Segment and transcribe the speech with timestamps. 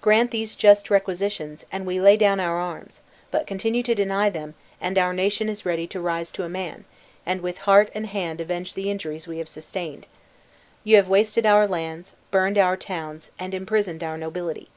[0.00, 4.56] Grant these just requisitions, and we lay down our arms; but continue to deny them,
[4.80, 6.84] and our nations is ready to rise to a man,
[7.24, 10.08] and with heart and hand avenge the injuries we have sustained.
[10.82, 14.70] You have wasted our lands, burned our towns, and imprisoned our nobility.